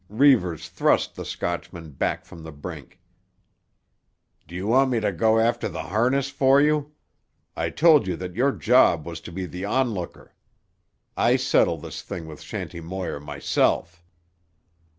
Reivers 0.09 0.67
thrust 0.67 1.13
the 1.13 1.23
Scotchman 1.23 1.91
back 1.91 2.25
from 2.25 2.41
the 2.41 2.51
brink. 2.51 2.99
"Do 4.47 4.55
you 4.55 4.65
want 4.65 4.89
me 4.89 4.99
to 4.99 5.11
go 5.11 5.37
after 5.37 5.69
the 5.69 5.83
harness 5.83 6.31
for 6.31 6.59
you? 6.59 6.93
I 7.55 7.69
told 7.69 8.07
you 8.07 8.15
that 8.15 8.33
your 8.35 8.51
job 8.51 9.05
was 9.05 9.21
to 9.21 9.31
be 9.31 9.45
the 9.45 9.63
onlooker. 9.65 10.33
I 11.15 11.35
settle 11.35 11.77
this 11.77 12.01
thing 12.01 12.25
with 12.25 12.41
Shanty 12.41 12.81
Moir 12.81 13.19
myself." 13.19 14.03